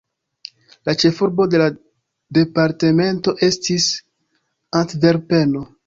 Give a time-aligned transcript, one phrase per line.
[0.89, 1.67] La ĉefurbo de la
[2.39, 3.89] departemento estis
[4.85, 5.69] Antverpeno.